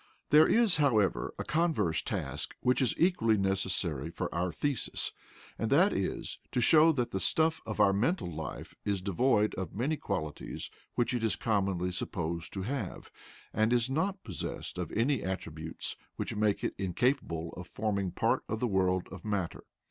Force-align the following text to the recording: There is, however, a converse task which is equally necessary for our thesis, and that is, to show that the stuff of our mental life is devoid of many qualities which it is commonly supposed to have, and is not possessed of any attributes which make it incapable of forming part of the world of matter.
There 0.31 0.47
is, 0.47 0.77
however, 0.77 1.31
a 1.37 1.43
converse 1.43 2.01
task 2.01 2.55
which 2.61 2.81
is 2.81 2.95
equally 2.97 3.37
necessary 3.37 4.09
for 4.09 4.33
our 4.33 4.51
thesis, 4.51 5.11
and 5.59 5.69
that 5.69 5.93
is, 5.93 6.39
to 6.53 6.59
show 6.59 6.91
that 6.93 7.11
the 7.11 7.19
stuff 7.19 7.61
of 7.67 7.79
our 7.79 7.93
mental 7.93 8.27
life 8.31 8.73
is 8.83 8.99
devoid 9.03 9.53
of 9.59 9.75
many 9.75 9.97
qualities 9.97 10.71
which 10.95 11.13
it 11.13 11.23
is 11.23 11.35
commonly 11.35 11.91
supposed 11.91 12.51
to 12.53 12.63
have, 12.63 13.11
and 13.53 13.71
is 13.71 13.91
not 13.91 14.23
possessed 14.23 14.79
of 14.79 14.91
any 14.93 15.21
attributes 15.21 15.95
which 16.15 16.33
make 16.35 16.63
it 16.63 16.73
incapable 16.79 17.53
of 17.55 17.67
forming 17.67 18.09
part 18.09 18.41
of 18.49 18.59
the 18.59 18.65
world 18.65 19.07
of 19.11 19.23
matter. 19.23 19.65